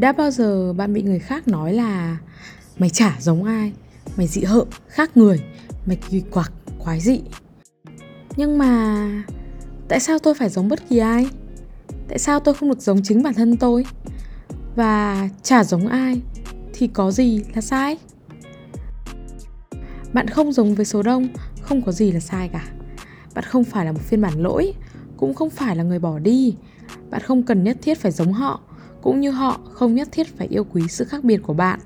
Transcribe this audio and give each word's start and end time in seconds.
Đã 0.00 0.12
bao 0.12 0.30
giờ 0.30 0.72
bạn 0.72 0.92
bị 0.92 1.02
người 1.02 1.18
khác 1.18 1.48
nói 1.48 1.72
là 1.72 2.18
Mày 2.78 2.90
chả 2.90 3.16
giống 3.20 3.44
ai 3.44 3.72
Mày 4.16 4.26
dị 4.26 4.42
hợm, 4.42 4.66
khác 4.88 5.16
người 5.16 5.42
Mày 5.86 5.96
kỳ 5.96 6.20
quặc, 6.20 6.52
quái 6.78 7.00
dị 7.00 7.20
Nhưng 8.36 8.58
mà 8.58 9.24
Tại 9.88 10.00
sao 10.00 10.18
tôi 10.18 10.34
phải 10.34 10.48
giống 10.48 10.68
bất 10.68 10.88
kỳ 10.88 10.98
ai? 10.98 11.26
Tại 12.08 12.18
sao 12.18 12.40
tôi 12.40 12.54
không 12.54 12.68
được 12.68 12.80
giống 12.80 13.02
chính 13.02 13.22
bản 13.22 13.34
thân 13.34 13.56
tôi? 13.56 13.84
Và 14.76 15.28
chả 15.42 15.64
giống 15.64 15.88
ai 15.88 16.20
Thì 16.74 16.86
có 16.86 17.10
gì 17.10 17.42
là 17.54 17.60
sai? 17.60 17.98
Bạn 20.12 20.28
không 20.28 20.52
giống 20.52 20.74
với 20.74 20.84
số 20.86 21.02
đông 21.02 21.28
Không 21.62 21.82
có 21.82 21.92
gì 21.92 22.12
là 22.12 22.20
sai 22.20 22.48
cả. 22.48 22.64
Bạn 23.34 23.44
không 23.44 23.64
phải 23.64 23.84
là 23.84 23.92
một 23.92 24.02
phiên 24.02 24.20
bản 24.20 24.42
lỗi 24.42 24.74
Cũng 25.16 25.34
không 25.34 25.50
phải 25.50 25.76
là 25.76 25.82
người 25.82 25.98
bỏ 25.98 26.18
đi. 26.18 26.54
Bạn 27.10 27.22
không 27.22 27.42
cần 27.42 27.64
nhất 27.64 27.76
thiết 27.82 27.98
phải 27.98 28.12
giống 28.12 28.32
họ 28.32 28.60
cũng 29.02 29.20
như 29.20 29.30
họ 29.30 29.60
không 29.72 29.94
nhất 29.94 30.08
thiết 30.12 30.38
phải 30.38 30.46
yêu 30.46 30.64
quý 30.64 30.82
sự 30.88 31.04
khác 31.04 31.24
biệt 31.24 31.36
của 31.42 31.54
bạn. 31.54 31.80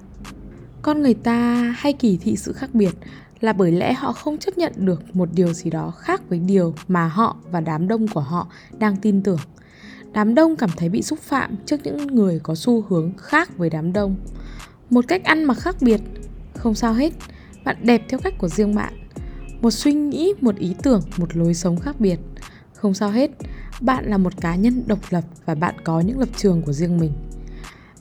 Con 0.83 1.03
người 1.03 1.15
ta 1.15 1.55
hay 1.77 1.93
kỳ 1.93 2.17
thị 2.17 2.37
sự 2.37 2.53
khác 2.53 2.71
biệt 2.73 2.93
là 3.41 3.53
bởi 3.53 3.73
lẽ 3.73 3.93
họ 3.93 4.13
không 4.13 4.39
chấp 4.39 4.59
nhận 4.59 4.73
được 4.77 5.17
một 5.17 5.29
điều 5.33 5.53
gì 5.53 5.71
đó 5.71 5.91
khác 5.91 6.23
với 6.29 6.39
điều 6.39 6.75
mà 6.89 7.09
họ 7.09 7.37
và 7.51 7.61
đám 7.61 7.89
đông 7.89 8.09
của 8.09 8.21
họ 8.21 8.49
đang 8.79 8.97
tin 8.97 9.23
tưởng. 9.23 9.39
Đám 10.13 10.35
đông 10.35 10.57
cảm 10.57 10.71
thấy 10.77 10.89
bị 10.89 11.03
xúc 11.03 11.19
phạm 11.19 11.57
trước 11.67 11.81
những 11.85 12.07
người 12.07 12.41
có 12.43 12.55
xu 12.55 12.85
hướng 12.89 13.13
khác 13.19 13.59
với 13.59 13.71
đám 13.71 13.93
đông. 13.93 14.17
Một 14.91 15.05
cách 15.09 15.25
ăn 15.25 15.45
mặc 15.45 15.55
khác 15.55 15.77
biệt, 15.81 16.01
không 16.55 16.75
sao 16.75 16.95
hết, 16.95 17.13
bạn 17.65 17.77
đẹp 17.83 18.03
theo 18.09 18.21
cách 18.21 18.35
của 18.39 18.49
riêng 18.49 18.75
bạn. 18.75 18.93
Một 19.61 19.71
suy 19.71 19.93
nghĩ, 19.93 20.33
một 20.41 20.57
ý 20.57 20.75
tưởng, 20.83 21.03
một 21.17 21.37
lối 21.37 21.55
sống 21.55 21.81
khác 21.81 22.01
biệt, 22.01 22.19
không 22.75 22.95
sao 22.95 23.11
hết 23.11 23.31
bạn 23.81 24.05
là 24.11 24.19
một 24.19 24.41
cá 24.41 24.55
nhân 24.55 24.83
độc 24.87 24.99
lập 25.11 25.25
và 25.45 25.55
bạn 25.55 25.75
có 25.85 26.01
những 26.01 26.19
lập 26.19 26.29
trường 26.37 26.63
của 26.63 26.73
riêng 26.73 26.99
mình. 26.99 27.13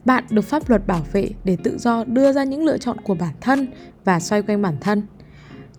Bạn 0.05 0.23
được 0.29 0.41
pháp 0.41 0.69
luật 0.69 0.87
bảo 0.87 1.05
vệ 1.11 1.29
để 1.43 1.57
tự 1.63 1.77
do 1.77 2.03
đưa 2.03 2.33
ra 2.33 2.43
những 2.43 2.65
lựa 2.65 2.77
chọn 2.77 2.97
của 3.01 3.15
bản 3.15 3.33
thân 3.41 3.67
và 4.03 4.19
xoay 4.19 4.41
quanh 4.41 4.61
bản 4.61 4.75
thân. 4.81 5.01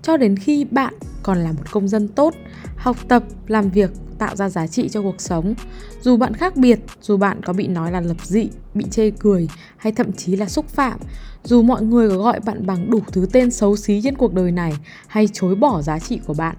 Cho 0.02 0.16
đến 0.16 0.36
khi 0.36 0.64
bạn 0.64 0.94
còn 1.22 1.38
là 1.38 1.52
một 1.52 1.70
công 1.70 1.88
dân 1.88 2.08
tốt, 2.08 2.34
học 2.77 2.96
tập, 3.08 3.24
làm 3.46 3.70
việc, 3.70 3.91
tạo 4.18 4.36
ra 4.36 4.48
giá 4.48 4.66
trị 4.66 4.88
cho 4.88 5.02
cuộc 5.02 5.20
sống, 5.20 5.55
dù 6.00 6.16
bạn 6.16 6.34
khác 6.34 6.56
biệt, 6.56 6.80
dù 7.00 7.16
bạn 7.16 7.42
có 7.42 7.52
bị 7.52 7.66
nói 7.66 7.92
là 7.92 8.00
lập 8.00 8.16
dị, 8.22 8.48
bị 8.74 8.84
chê 8.90 9.11
cười 9.11 9.48
hay 9.77 9.92
thậm 9.92 10.12
chí 10.12 10.36
là 10.36 10.48
xúc 10.48 10.68
phạm, 10.68 10.98
dù 11.44 11.62
mọi 11.62 11.83
người 11.83 12.08
có 12.08 12.18
gọi 12.18 12.40
bạn 12.40 12.66
bằng 12.66 12.90
đủ 12.90 13.00
thứ 13.12 13.27
tên 13.33 13.50
xấu 13.50 13.77
xí 13.77 14.00
trên 14.05 14.16
cuộc 14.16 14.34
đời 14.34 14.52
này 14.52 14.72
hay 15.06 15.28
chối 15.33 15.55
bỏ 15.55 15.83
giá 15.83 15.98
trị 15.98 16.20
của 16.27 16.34
bạn, 16.34 16.56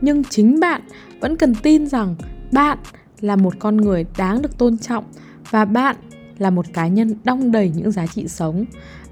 nhưng 0.00 0.24
chính 0.24 0.60
bạn 0.60 0.82
vẫn 1.20 1.36
cần 1.36 1.54
tin 1.54 1.86
rằng 1.86 2.16
bạn 2.52 2.78
là 3.20 3.36
một 3.36 3.54
con 3.58 3.76
người 3.76 4.06
đáng 4.16 4.42
được 4.42 4.58
tôn 4.58 4.78
trọng 4.78 5.04
và 5.50 5.64
bạn 5.64 5.96
là 6.38 6.50
một 6.50 6.66
cá 6.72 6.86
nhân 6.86 7.14
đong 7.24 7.52
đầy 7.52 7.72
những 7.76 7.90
giá 7.90 8.06
trị 8.06 8.28
sống. 8.28 8.64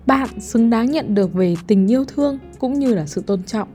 Bạn 0.07 0.41
xứng 0.41 0.71
đáng 0.71 0.91
nhận 0.91 1.15
được 1.15 1.35
về 1.35 1.57
tình 1.67 1.91
yêu 1.91 2.05
thương 2.05 2.39
cũng 2.59 2.79
như 2.79 2.95
là 2.95 3.07
sự 3.07 3.23
tôn 3.27 3.43
trọng. 3.43 3.69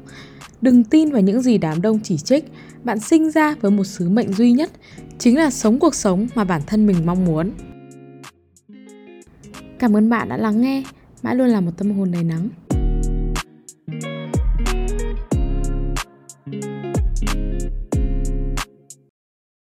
Đừng 0.61 0.83
tin 0.83 1.11
vào 1.11 1.21
những 1.21 1.41
gì 1.41 1.57
đám 1.57 1.81
đông 1.81 1.99
chỉ 2.03 2.17
trích. 2.17 2.51
Bạn 2.83 2.99
sinh 2.99 3.31
ra 3.31 3.55
với 3.61 3.71
một 3.71 3.83
sứ 3.83 4.09
mệnh 4.09 4.33
duy 4.33 4.51
nhất, 4.51 4.71
chính 5.17 5.37
là 5.37 5.49
sống 5.49 5.79
cuộc 5.79 5.95
sống 5.95 6.27
mà 6.35 6.43
bản 6.43 6.61
thân 6.67 6.87
mình 6.87 7.05
mong 7.05 7.25
muốn. 7.25 7.51
Cảm 9.79 9.97
ơn 9.97 10.09
bạn 10.09 10.29
đã 10.29 10.37
lắng 10.37 10.61
nghe. 10.61 10.83
Mãi 11.23 11.35
luôn 11.35 11.47
là 11.47 11.61
một 11.61 11.71
tâm 11.77 11.91
hồn 11.91 12.11
đầy 12.11 12.23
nắng. 12.23 12.49